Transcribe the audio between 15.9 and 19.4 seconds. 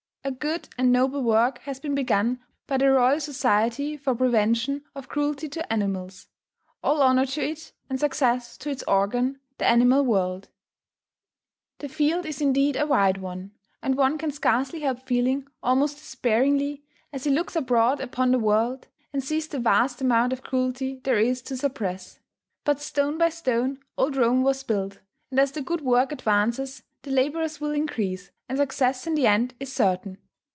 despairingly, as he looks abroad upon the world, and